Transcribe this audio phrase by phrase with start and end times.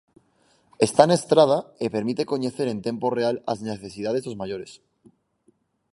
[0.87, 4.71] Está na Estrada e permite coñecer en tempo real as necesidades dos maiores.